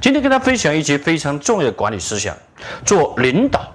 [0.00, 2.36] 今天跟大家分享一节非常重要的管理思想：
[2.84, 3.72] 做领导，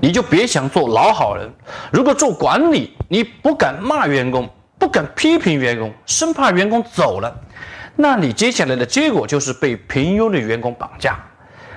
[0.00, 1.50] 你就别想做老好人。
[1.90, 7.34] 如果做管理，你不敢骂员工，不敢批评员工，生怕员工走了，
[7.96, 11.18] 那你接下来的结果就是被平庸的员工绑架，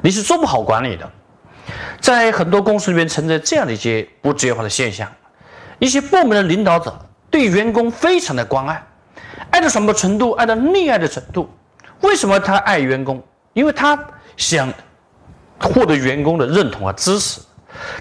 [0.01, 1.09] 你是做不好管理的。
[2.01, 5.09] 在很多公司里面存在这样的一些不职业化的现象，
[5.79, 6.93] 一些部门的领导者
[7.29, 8.83] 对员工非常的关爱。
[9.51, 10.31] 爱到什么程度？
[10.31, 11.49] 爱到溺爱的程度。
[12.01, 13.23] 为什么他爱员工？
[13.53, 13.97] 因为他
[14.35, 14.71] 想
[15.59, 17.39] 获得员工的认同和支持，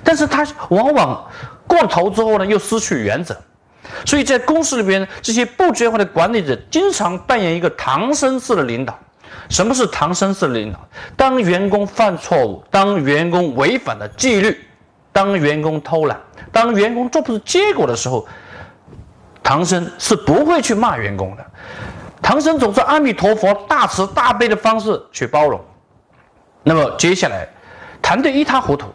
[0.02, 1.30] 但是他往往
[1.66, 3.36] 过头之后呢，又失去原则。
[4.05, 8.98] 所以在公司里边，这些不职业的管理者经常扮演一个唐僧式的领导。
[9.48, 10.81] 什么是唐僧式的领导？
[11.17, 14.59] 当员工犯错误，当员工违反了纪律，
[15.12, 18.27] 当员工偷懒，当员工做不出结果的时候。
[19.44, 21.44] 唐僧是不会去骂员工的，
[22.23, 25.61] 唐僧总是阿弥陀佛大慈大悲的方式去包容。
[26.62, 27.47] 那么接下来
[28.01, 28.87] 谈得一塌糊涂，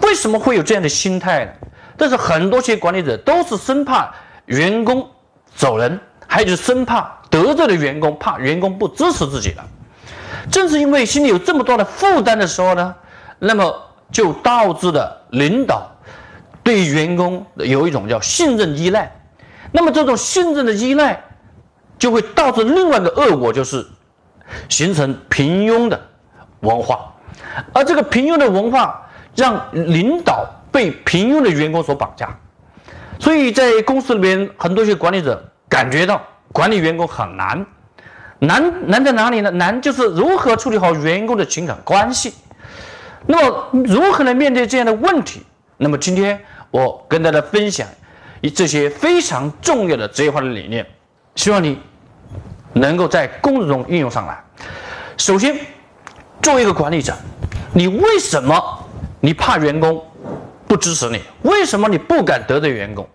[0.00, 1.52] 为什么会有这样的心态呢？
[1.98, 4.12] 但是很多些管理者都是生怕
[4.46, 5.06] 员工
[5.54, 9.64] 走人，还有就是生怕得罪了员工，怕员工不支持自己了。
[10.50, 12.94] 正是因为心里有这么多的负担的时候呢，
[13.38, 13.74] 那么
[14.10, 15.90] 就导致了领导
[16.62, 19.14] 对员工有一种叫信任依赖。
[19.72, 21.22] 那么这种信任的依赖，
[21.98, 23.86] 就会导致另外一个恶果，就是
[24.68, 26.00] 形成平庸的
[26.60, 27.12] 文化，
[27.72, 32.36] 而这个平庸的文化让领导被平庸的员工所绑架，
[33.18, 36.20] 所以在公司里边，很多些管理者感觉到
[36.52, 37.66] 管理员工很难，
[38.38, 39.50] 难难在哪里呢？
[39.52, 42.34] 难就是如何处理好员工的情感关系。
[43.26, 45.42] 那么如何来面对这样的问题？
[45.78, 46.40] 那么今天
[46.70, 47.86] 我跟大家分享
[48.40, 48.50] 一。
[48.50, 50.86] 这些非常重要的职业化的理念，
[51.36, 51.78] 希望你
[52.72, 54.42] 能够在工作中运用上来。
[55.16, 55.56] 首先，
[56.42, 57.14] 作为一个管理者，
[57.72, 58.60] 你为什么
[59.20, 60.04] 你怕员工
[60.66, 61.22] 不支持你？
[61.42, 63.08] 为什么你不敢得罪员工？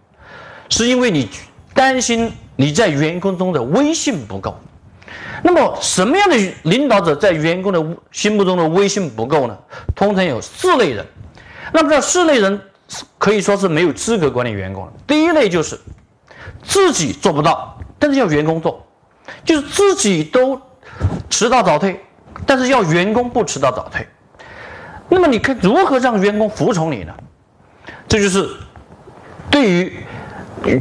[0.69, 1.29] 是因为你
[1.73, 4.57] 担心你在员工中的威信不够。
[5.43, 9.57] 那么，什么样的领导者在员工的心目中的威信不够呢？
[9.95, 11.05] 通常有四类人。
[11.73, 12.61] 那么这四类人。
[13.17, 15.79] 可以说是没有资格管理员工第一类就是
[16.61, 18.83] 自己做不到，但是要员工做，
[19.45, 20.59] 就是自己都
[21.29, 22.03] 迟到早退，
[22.47, 24.03] 但是要员工不迟到早退。
[25.07, 27.13] 那么你看如何让员工服从你呢？
[28.07, 28.49] 这就是
[29.51, 29.95] 对于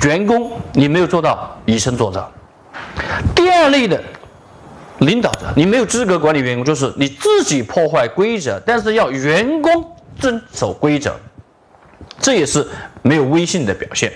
[0.01, 2.27] 员工你没有做到以身作则。
[3.37, 4.03] 第二类的
[5.01, 9.85] 领导者，你没有资格管理员工，就是你自己破坏规则，但是要员工
[10.19, 11.15] 遵守规则。
[12.19, 12.67] 这也是
[13.03, 14.11] 没有威信的表现。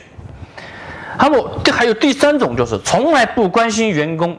[1.18, 4.38] 那么，这还有第三种，就是从来不关心员工，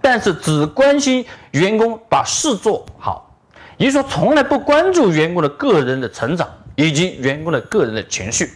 [0.00, 3.34] 但是只关心员工把事做好，
[3.76, 8.50] 也就是说，从来不关注员工的个人的成长以及员工的个人的情绪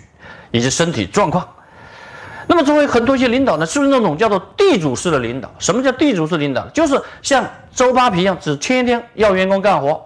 [0.50, 1.46] 以及身体状况。
[2.46, 5.52] 那么，作为很多一些领导呢，是不是那种叫做地主式的领导？
[5.58, 6.66] 什么叫地主式领导？
[6.68, 10.02] 就是像周扒皮一样，只天天要员工干活。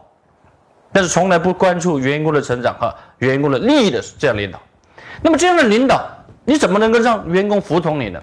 [0.93, 4.61] 但是从来不关注员工的成长和员工的利益的这样领导，
[5.23, 6.07] 那么这样的领导
[6.45, 8.21] 你怎么能够让员工服从你呢？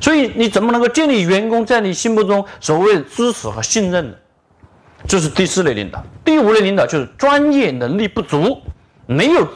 [0.00, 4.16] 所以你怎么能够建立员工在你心目中所谓的支持和信任呢？
[5.06, 6.02] 这是第四类领导。
[6.24, 8.60] 第五类领导就是专业能力不足，
[9.06, 9.46] 没有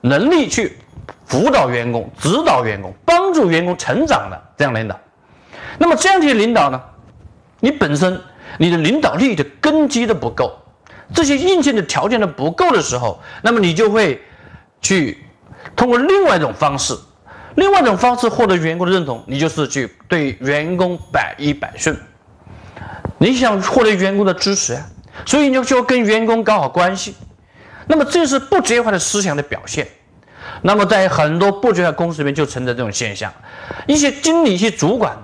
[0.00, 0.78] 能力去
[1.26, 4.98] 辅导员工、指导员工、帮助员工成长的这样领导。
[5.78, 6.80] 那么这样的领导呢，
[7.60, 8.20] 你本身
[8.58, 10.56] 你的领导力的根基都不够。
[11.12, 14.22] 这些硬件的条件都不够的时候，那么你就会
[14.80, 15.18] 去
[15.76, 16.96] 通过另外一种方式，
[17.54, 21.96] 另外一种方式获得员工的认同，你就是去对员工百依百顺。
[23.18, 24.78] 你想获得员工的支持，
[25.24, 27.14] 所以你就跟员工搞好关系。
[27.86, 29.86] 那么这是不职业化的思想的表现。
[30.62, 33.32] 那么在很多不职业公司里面就存在这种现象，
[33.86, 35.16] 一些经理、一些主管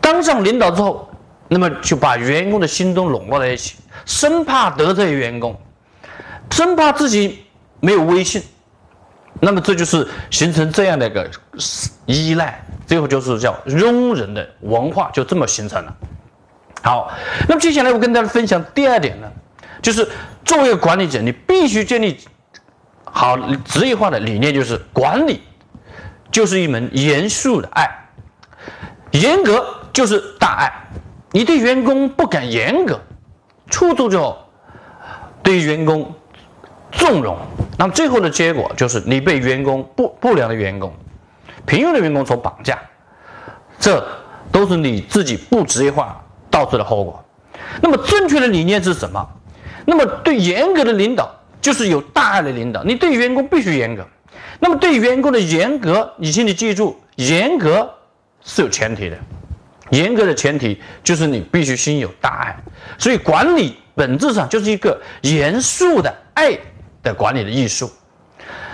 [0.00, 1.08] 当上领导之后。
[1.48, 5.54] 那么就把员工的心都笼络在一起，生怕得罪员工，
[6.50, 7.44] 生怕自己
[7.78, 8.42] 没有威信，
[9.44, 11.28] 那么这就是形成这样的一个
[12.06, 15.92] 依赖，最后就是叫庸人的文化就这么形成了。
[16.80, 17.10] 好，
[17.48, 19.28] 那么接下来我跟大家分享第二点呢，
[19.82, 20.08] 就是
[20.44, 22.20] 作为一个管理者，你必须建立
[23.02, 25.42] 好职业化的理念，就是管理
[26.30, 27.90] 就是一门严肃的爱，
[29.10, 30.72] 严格就是大爱。
[31.32, 33.00] 你对员工不敢严格，
[33.68, 34.36] 处处就
[35.42, 36.14] 对员工
[36.92, 37.36] 纵容，
[37.82, 40.94] 那么最后的结果就是你被员工不不良的员工、
[41.66, 42.78] 平庸的员工所绑架，
[43.76, 44.06] 这
[44.52, 47.24] 都是你自己不职业化导致的后果。
[47.80, 49.28] 那么正确的理念是什么？
[49.84, 51.28] 那么对严格的领导
[51.60, 54.06] 就是有大爱的领导，你对员工必须严格。
[54.60, 57.92] 那么对员工的严格，你请你记住，严格
[58.44, 59.18] 是有前提的。
[59.90, 62.56] 严格的前提就是你必须心有大爱，
[62.96, 66.56] 所以管理本质上就是一个严肃的爱
[67.02, 67.90] 的管理的艺术。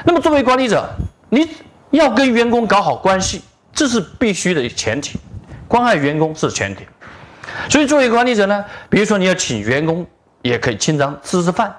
[0.04, 0.88] 那么作为管理者，
[1.30, 1.48] 你
[1.90, 3.42] 要跟员工搞好关系，
[3.72, 5.18] 这是必须的前提，
[5.66, 6.86] 关爱员工是前提。
[7.68, 10.06] 所以作为管理者呢，比如说你要请员工，
[10.42, 11.74] 也可以经常吃吃饭，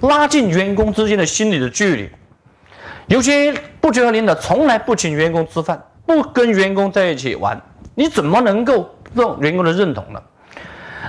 [0.00, 2.10] 拉近员工之间的心理的距离。
[3.06, 7.60] 有些不职业领导从来不请员工吃饭，不跟员工在一起玩。
[7.94, 10.22] 你怎么能够让员工的认同呢？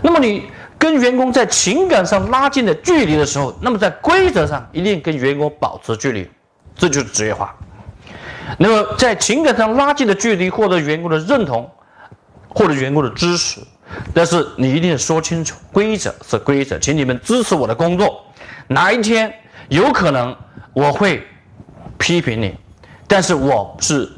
[0.02, 0.44] 那么你
[0.80, 6.30] 跟员工在情感上拉近的距离的时候，那么在规则上一定跟员工保持距离，
[6.76, 7.56] 这就是职业化。
[8.58, 11.70] 那么在情感上拉近的距离，获得员工的认同，
[12.48, 13.60] 获得员工的支持，
[14.14, 18.24] 但是你一定说清楚，规则是规则，请你们支持我的工作。
[18.68, 19.34] 哪一天
[19.70, 20.36] 有可能
[20.74, 21.22] 我会
[21.98, 22.56] 批评你，
[23.08, 24.10] 但是我是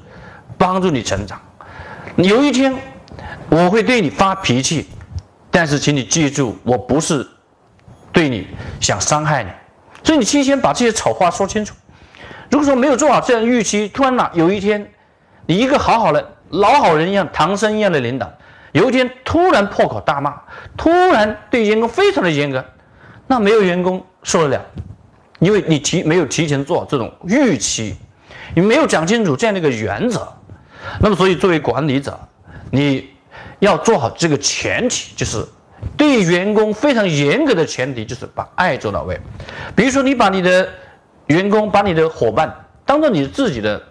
[0.58, 1.42] 帮助你成长。
[2.18, 2.76] 有一天，
[3.50, 4.88] 我会对你发脾气，
[5.52, 7.28] 但是请你记住，我不是
[8.12, 8.48] 对你
[8.80, 9.50] 想伤害你，
[10.04, 11.74] 所以你提前把这些丑话说清楚。
[12.50, 14.92] 如果说没有做好这样预期，突然哪有一天，
[15.46, 18.32] 你一个好好的老好人一样、唐僧一样的领导，
[18.72, 20.36] 有一天突然破口大骂，
[20.76, 22.64] 突然对员工非常的严格，
[23.28, 24.66] 那没有员工受得了，
[25.40, 27.96] 因为你提没有提前做好这种预期，
[28.56, 30.28] 你没有讲清楚这样的一个原则。
[31.00, 32.20] 那么，所以作为管理者，
[32.72, 33.10] 你
[33.60, 35.46] 要做好这个前提，就是
[35.98, 39.20] 对员工非常严格的前提，就是把爱做到位。
[39.76, 40.68] 比如说，你把你的
[41.28, 42.54] 员工、把你的伙伴
[42.86, 43.82] 当做你自己的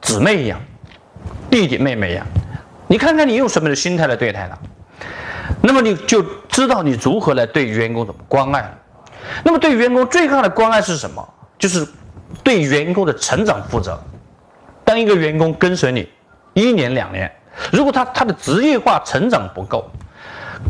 [0.00, 0.60] 姊妹一样、
[1.50, 2.26] 弟弟妹妹一样，
[2.86, 4.58] 你看看你用什么的心态来对待他，
[5.62, 8.72] 那么你就知道你如何来对员工怎么关爱。
[9.44, 11.28] 那么，对员工最大的关爱是什么？
[11.58, 11.86] 就是
[12.42, 14.00] 对员工的成长负责。
[14.84, 16.08] 当一个员工跟随你
[16.54, 17.30] 一年两年，
[17.72, 19.90] 如果他他的职业化成长不够，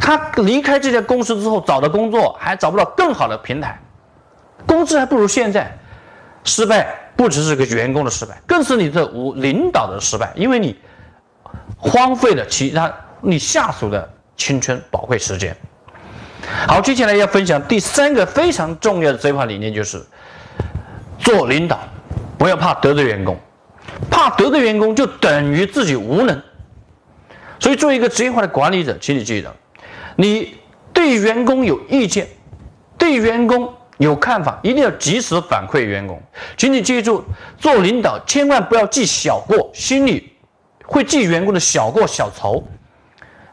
[0.01, 3.81] 他离开这家公司之后找的工作还找不到更好的平台，
[4.67, 5.77] 工资还不如现在，
[6.45, 10.79] 失败不只是个员工的失败，更是你这无领导的失败，因为你
[11.77, 15.57] 荒废了其他你下属的青春宝贵时间。
[16.67, 20.03] 好，接下来要分享第三个非常重要的这块理念，就是
[21.19, 21.79] 做领导
[22.39, 23.37] 不要怕得罪员工。
[24.11, 26.41] 怕得罪员工就等于自己无能，
[27.59, 29.55] 所以作为一个职业化的管理者，请你记得，
[30.17, 30.57] 你
[30.93, 32.27] 对员工有意见，
[32.97, 36.21] 对员工有看法，一定要及时反馈员工。
[36.57, 37.25] 请你记住，
[37.59, 40.33] 做领导千万不要记小过，心里
[40.85, 42.63] 会记员工的小过小仇。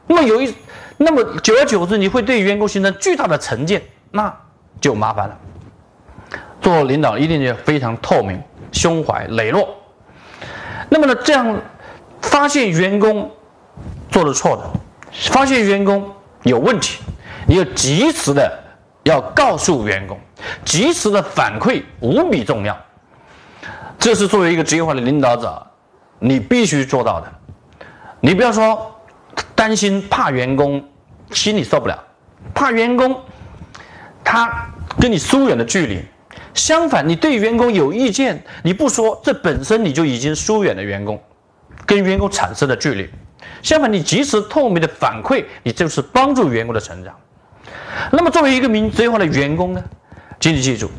[0.07, 0.53] 那么有一，
[0.97, 3.81] 那么久而久之，你会对员工形成巨大的成见，
[4.11, 4.31] 那
[4.79, 5.37] 就麻烦了。
[6.61, 8.41] 做领导一定要非常透明，
[8.71, 9.67] 胸怀磊落。
[10.89, 11.59] 那么呢，这样
[12.21, 13.31] 发现员工
[14.15, 14.63] 做的错的，
[15.29, 16.09] 发现员工
[16.43, 17.03] 有问题，
[17.45, 18.49] 你要及时的
[19.03, 20.17] 要告诉员工，
[20.63, 22.77] 及时的反馈无比重要。
[23.99, 25.61] 这是作为一个职业化的领导者，
[26.17, 27.29] 你必须做到的。
[28.21, 28.89] 你不要说
[29.53, 30.81] 担心怕员工
[31.31, 32.01] 心里受不了，
[32.53, 33.19] 怕员工
[34.23, 34.49] 他
[34.97, 36.01] 跟你疏远的距离。
[36.53, 41.21] 相反，你对员工有意见，你不说，这本身你就已经疏远了员工，
[41.85, 43.09] 跟员工产生了距离。
[43.61, 47.15] 相反，你及时透明的反馈，你就是帮助员工的成长。
[48.11, 49.83] 那么，作为一个名职业化的员工呢，
[50.39, 50.91] 请你记住，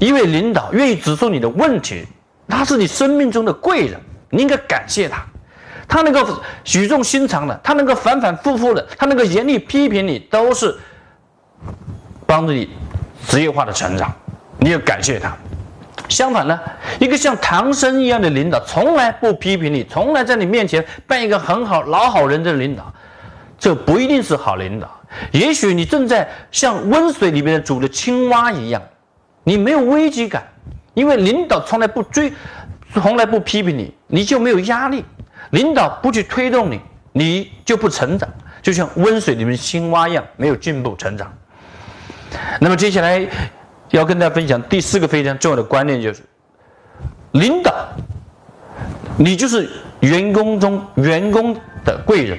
[0.00, 2.04] 一位领导愿意指出你的问题，
[2.48, 4.00] 他是你生命中的贵人，
[4.30, 5.24] 你应该感谢他。
[5.86, 6.42] 他能够
[6.74, 10.76] 语重心长的，他能够反反复复的，他能够严厉批评你，都是
[12.26, 12.68] 帮助你
[13.26, 14.12] 职业化的成长。
[14.58, 15.36] 你要感谢他。
[16.08, 16.58] 相反呢，
[16.98, 22.92] 一个像唐僧一样的领导，从来不批评你，从来在你面前扮一个很好老好人的领导，
[23.58, 24.90] 这不一定是好领导。
[25.32, 28.82] 也许你正在像温水里面煮的青蛙一样，
[29.44, 30.46] 你没有危机感，
[30.94, 32.32] 因为领导从来不追，
[32.94, 35.04] 从来不批评你，你就没有压力。
[35.50, 36.80] 领导不去推动你，
[37.12, 38.28] 你就不成长，
[38.60, 41.32] 就像温水里面青蛙一样，没有进步成长。
[42.60, 43.26] 那么接下来
[43.90, 46.22] 要跟大家分享第四个非常重要的观念，就是
[47.32, 47.72] 领导，
[49.16, 49.68] 你就是
[50.00, 51.54] 员工中员工
[51.84, 52.38] 的贵人。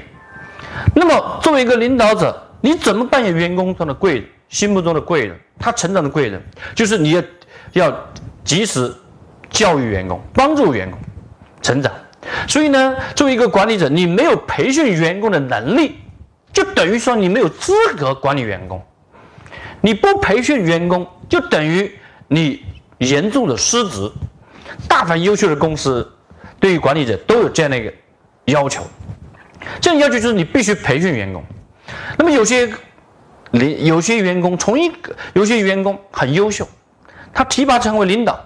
[0.93, 6.41] 那么作为一个领导者，你怎么扮演员工中的贵人，心目中的贵人，他成长的贵人？
[6.75, 7.23] 就是你要
[7.73, 8.09] 要
[8.43, 8.93] 及时
[9.49, 10.99] 教育员工，帮助员工
[11.61, 11.91] 成长。
[12.47, 15.95] 所以呢，作为一个管理者，你没有培训员工的能力，
[16.53, 18.81] 就等于说你没有资格管理员工。
[19.81, 21.91] 你不培训员工，就等于
[22.27, 22.63] 你
[22.99, 24.11] 严重的失职。
[24.87, 26.09] 大凡优秀的公司，
[26.59, 27.93] 对于管理者都有这样的一个
[28.45, 28.83] 要求。
[29.81, 31.43] 这样要求就是你必须培训员工。
[32.17, 32.71] 那么有些
[33.51, 36.67] 领有些员工从一个有些员工很优秀，
[37.33, 38.39] 他提拔成为领导，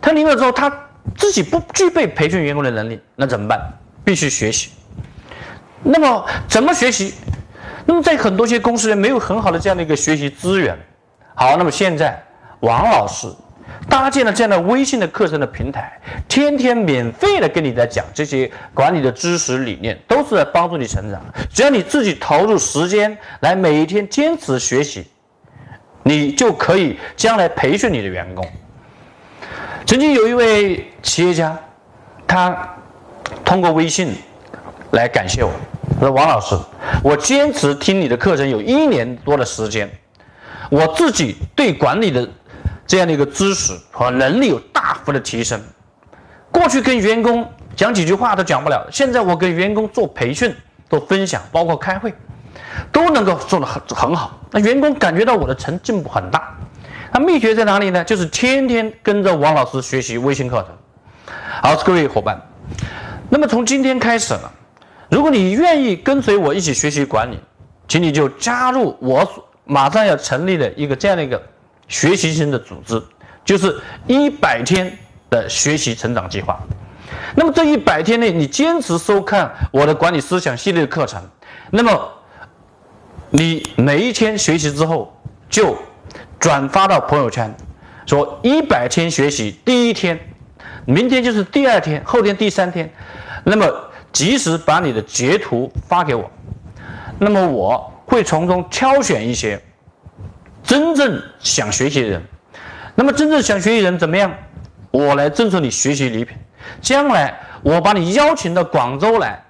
[0.00, 0.70] 他领导之后他
[1.16, 3.60] 自己不具备培训员工的能力，那怎么办？
[4.04, 4.70] 必须学习。
[5.82, 7.14] 那么怎么学习？
[7.88, 10.78] 那么在很多些公司里没有很好的这样的一个学习资源。
[11.34, 12.22] 好，那么现在
[12.60, 13.26] 王老师
[13.88, 21.18] 搭建了这样的微信的课程的平台，天天免费的跟你在讲这些管理的知识理念，都是在帮助你成长。
[21.50, 25.06] 只要你自己投入时间来每一天坚持学习，
[26.02, 28.46] 你就可以将来培训你的员工。
[29.86, 31.58] 曾经有一位企业家，
[32.26, 32.54] 他
[33.46, 34.14] 通过微信
[34.90, 35.50] 来感谢我。
[35.98, 36.56] 说王老师，
[37.02, 39.90] 我坚持听你的课程有一年多的时间，
[40.70, 42.28] 我自己对管理的
[42.86, 45.60] 这样的一个知识和能力有大幅的提升。
[46.52, 50.54] 过去跟员工讲几句话都讲不了，现在我跟员工做培训、
[50.88, 52.14] 做分享，包括开会，
[52.92, 54.38] 都能够做得很很好。
[54.52, 56.56] 那员工感觉到我的成进步很大。
[57.12, 58.04] 那秘诀在哪里呢？
[58.04, 61.34] 就是天天跟着王老师学习微信课程。
[61.60, 62.40] 好，各位伙伴，
[63.28, 64.50] 那么从今天开始呢？
[65.10, 67.40] 如果你愿意跟随我一起学习管理，
[67.86, 69.26] 请你就加入我
[69.64, 71.42] 马上要成立的一个这样的一个
[71.88, 73.02] 学习型的组织，
[73.42, 74.92] 就是一百天
[75.30, 76.60] 的学习成长计划。
[77.34, 81.22] 那么这一百天内，你坚持收看我的管理思想系列的课程，
[81.70, 82.12] 那么
[83.30, 85.74] 你每一天学习之后，就
[86.38, 87.54] 转发到朋友圈，
[88.04, 90.20] 说一百天学习第一天，
[90.84, 92.92] 明天就是第二天，后天第三天，
[93.44, 93.87] 那么。
[94.12, 96.30] 及时把你的截图发给我，
[97.18, 99.60] 那么我会从中挑选一些
[100.62, 102.22] 真正想学习的人。
[102.94, 104.32] 那么真正想学习人怎么样？
[104.90, 106.36] 我来赠送你学习礼品。
[106.80, 109.40] 将来我把你邀请到广州来，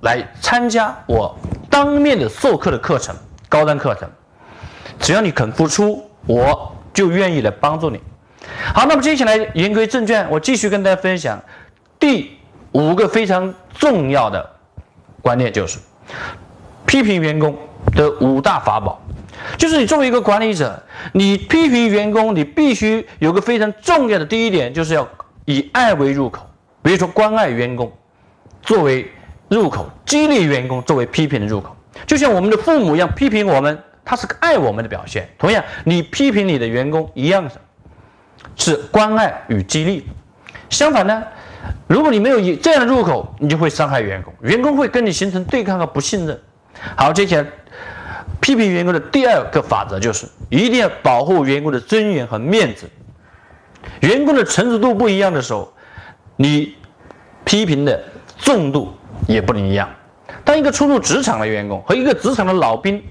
[0.00, 1.36] 来参加我
[1.68, 3.14] 当面的授课的课程，
[3.48, 4.08] 高端课程。
[4.98, 8.00] 只要你肯付出，我就愿意来帮助你。
[8.74, 11.42] 好，那么接下来言归正传，我继续跟大家分享
[11.98, 12.38] 第。
[12.74, 14.48] 五个非常重要的
[15.22, 15.78] 观念就是
[16.86, 17.56] 批评员工
[17.94, 19.00] 的五大法宝，
[19.56, 20.80] 就是你作为一个管理者，
[21.12, 25.08] 你批评员工，你必须有个非常重要的第一点，就是要
[25.44, 26.46] 以爱为入口，
[26.82, 27.90] 比如说关爱员工
[28.62, 29.10] 作为
[29.48, 31.74] 入口，激励员工作为批评的入口，
[32.06, 35.28] 就像我们的父母一样批评我们，他是爱我们的表现。
[35.38, 37.48] 同样，你批评你的员工一样，
[38.56, 40.06] 是关爱与激励。
[40.70, 41.22] 相反呢？
[41.86, 46.38] 如果你没有以这样的入口，你就会伤害员工，员工会跟你形成对抗和不信任。
[46.96, 47.46] 好，接下来
[48.40, 52.88] 批评员工的第二个法则就是一定要保护员工的尊严和面子。
[54.00, 55.72] 员工的成熟度不一样的时候，
[56.36, 56.74] 你
[57.44, 58.02] 批评的
[58.38, 58.92] 重度
[59.28, 59.88] 也不能一样。
[60.44, 63.02] 当一个初入职场的员工和一个职场的老兵，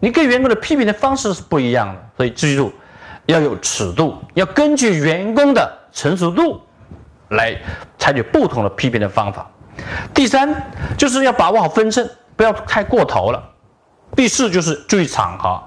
[0.00, 2.00] 你给员工的批评的方式是不一样的。
[2.16, 2.72] 所以记住，
[3.26, 6.60] 要有尺度，要根据员工的成熟度。
[7.30, 7.56] 来
[7.98, 9.50] 采取不同的批评的方法。
[10.14, 10.54] 第三，
[10.96, 13.42] 就是要把握好分寸，不要太过头了。
[14.14, 15.62] 第四，就是注意场合，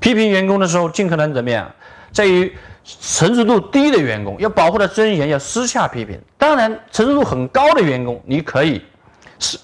[0.00, 1.70] 批评员工的时候，尽可能怎么样？
[2.12, 2.54] 在于
[3.00, 6.20] 成熟度低的员工，要保护他尊严，要私下批评。
[6.36, 8.84] 当然，成熟度很高的员工，你可以
[9.38, 9.58] 适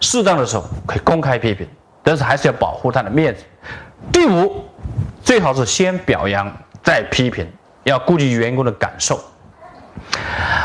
[0.00, 1.68] 适当的时候可以公开批评，
[2.02, 3.42] 但是还是要保护他的面子。
[4.10, 4.64] 第五，
[5.22, 6.50] 最好是先表扬
[6.82, 7.46] 再批评，
[7.84, 9.20] 要顾及员工的感受。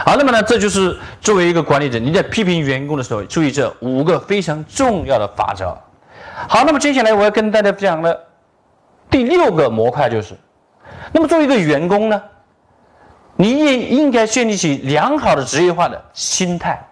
[0.06, 5.78] 好，那么呢，这就是作为一个管理者，你在批评员工的时候，注意这五个非常重要的法则。
[6.48, 8.20] 好，那么接下来我要跟大家讲的
[9.10, 10.34] 第六个模块就是，
[11.12, 12.22] 那么作为一个员工呢，
[13.36, 16.84] 你也应该建立起良好的职业化的心态、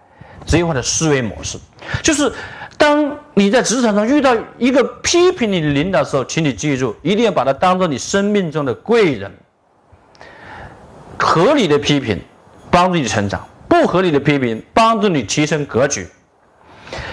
[0.46, 1.58] 职业化的思维模式。
[2.02, 2.32] 就是
[2.78, 9.32] 当你在职场上遇到一个批评你的领导的时候，请你记住，一定要把他当做你生命中的贵人。
[11.18, 12.20] 合理的批评。
[12.70, 16.06] 帮助你成长，不合理的批评帮助你提升格局。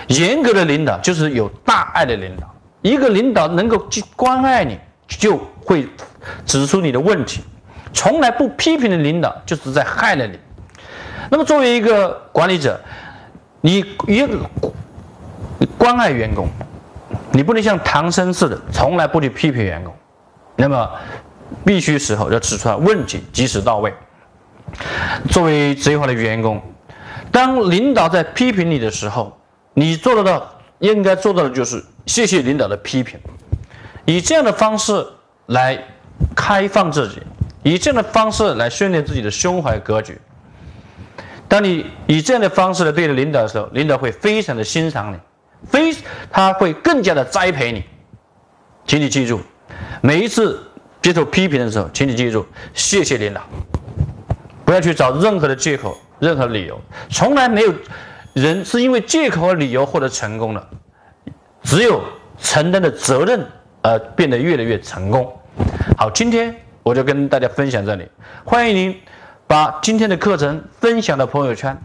[0.07, 2.53] 严格的领导就是有大爱的领导。
[2.81, 5.87] 一个领导能够去关爱你，就会
[6.45, 7.43] 指出你的问题，
[7.91, 10.39] 从来不批评的领导就是在害了你。
[11.29, 12.79] 那么作为一个管理者，
[13.59, 14.27] 你也
[15.77, 16.47] 关爱员工，
[17.31, 19.93] 你不能像唐僧似的从来不去批评员工，
[20.55, 20.89] 那么
[21.65, 23.93] 必须时候要指出来问题，及时到位。
[25.29, 26.61] 作为职业化的员工，
[27.31, 29.37] 当领导在批评你的时候，
[29.73, 33.19] 你做得到应该做到的就是谢谢领导的批评，
[34.05, 35.05] 以这样的方式
[35.47, 35.77] 来
[36.35, 37.21] 开放自己，
[37.63, 40.19] 以这样的方式来训练自己的胸怀格局。
[41.47, 45.17] 当你以这样的方式来对待领导的时候，领导会非常的欣赏你，
[45.69, 45.95] 非
[46.29, 47.83] 他会更加的栽培你。
[48.85, 49.39] 请你记住，
[50.01, 50.61] 每一次
[51.01, 53.41] 接受批评的时候，请你记住谢谢领导。
[54.67, 56.77] 不要去找任何的借口、任何理由，
[57.09, 57.73] 从来没有
[58.33, 60.67] 人是因为借口和理由获得成功的，
[61.63, 62.03] 只有
[62.37, 63.47] 承担的责任
[63.81, 65.33] 而变得越来越成功。
[65.97, 68.05] 好，今天我就跟大家分享这里，
[68.43, 68.99] 欢迎您
[69.47, 71.81] 把今天的课程分享到朋友圈。